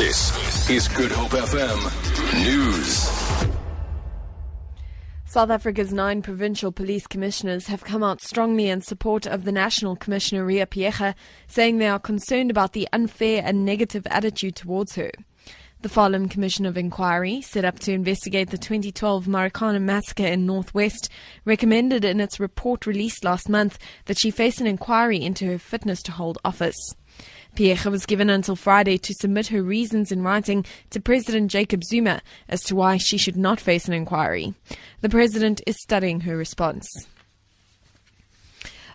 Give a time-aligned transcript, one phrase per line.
[0.00, 1.78] This is Good Hope FM
[2.42, 3.02] News.
[5.26, 9.96] South Africa's nine provincial police commissioners have come out strongly in support of the National
[9.96, 11.14] Commissioner Riah Phiyega,
[11.48, 15.10] saying they are concerned about the unfair and negative attitude towards her.
[15.82, 21.08] The Farlam Commission of Inquiry, set up to investigate the 2012 Marikana massacre in Northwest,
[21.46, 26.02] recommended in its report released last month that she face an inquiry into her fitness
[26.02, 26.76] to hold office.
[27.56, 32.20] Phiyega was given until Friday to submit her reasons in writing to President Jacob Zuma
[32.46, 34.52] as to why she should not face an inquiry.
[35.00, 36.86] The president is studying her response.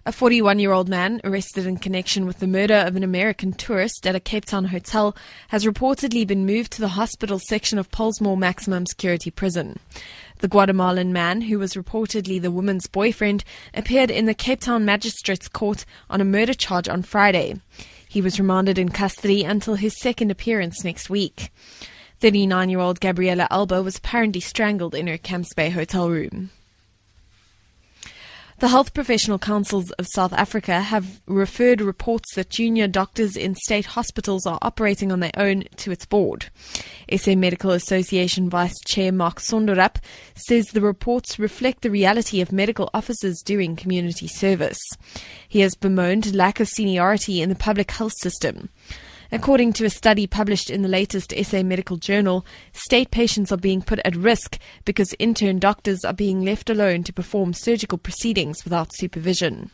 [0.08, 4.06] A 41 year old man arrested in connection with the murder of an American tourist
[4.06, 5.16] at a Cape Town hotel
[5.48, 9.80] has reportedly been moved to the hospital section of Pollsmoor Maximum Security Prison.
[10.42, 15.48] The Guatemalan man, who was reportedly the woman's boyfriend, appeared in the Cape Town Magistrates
[15.48, 17.60] Court on a murder charge on Friday.
[18.08, 21.50] He was remanded in custody until his second appearance next week.
[22.20, 26.52] 39 year old Gabriela Alba was apparently strangled in her Camps Bay hotel room.
[28.66, 33.86] The Health Professional Councils of South Africa have referred reports that junior doctors in state
[33.86, 36.48] hospitals are operating on their own to its board.
[37.16, 39.98] SA Medical Association Vice Chair Mark Sonderup
[40.34, 44.80] says the reports reflect the reality of medical officers doing community service.
[45.48, 48.70] He has bemoaned lack of seniority in the public health system.
[49.36, 53.82] According to a study published in the latest SA Medical Journal, state patients are being
[53.82, 58.96] put at risk because intern doctors are being left alone to perform surgical proceedings without
[58.96, 59.72] supervision.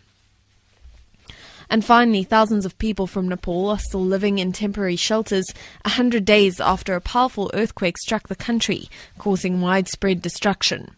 [1.69, 5.45] And finally, thousands of people from Nepal are still living in temporary shelters
[5.85, 10.89] a hundred days after a powerful earthquake struck the country, causing widespread destruction.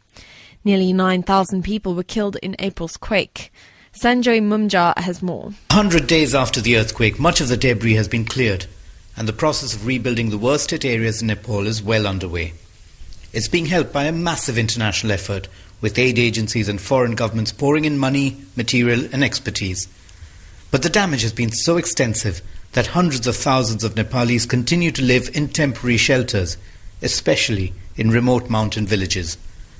[0.63, 3.51] Nearly 9,000 people were killed in April's quake.
[3.95, 5.53] Sanjoy Majumder has more.
[5.69, 8.65] 100 days after the earthquake, much of the debris has been cleared,
[9.15, 12.53] and the process of rebuilding the worst hit areas in Nepal is well underway.
[13.33, 15.47] It's being helped by a massive international effort,
[15.79, 19.87] with aid agencies and foreign governments pouring in money, material, and expertise.
[20.71, 25.03] But the damage has been so extensive that hundreds of thousands of Nepalis continue to
[25.03, 26.57] live in temporary shelters,
[27.03, 29.37] especially in remote mountain villages.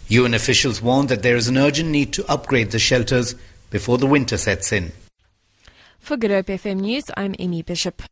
[0.10, 3.34] UN officials warn that there is an urgent need to upgrade the shelters
[3.74, 4.92] before the winter sets in.
[6.00, 8.04] For Good Hope FM News, I'm Amy Bishop.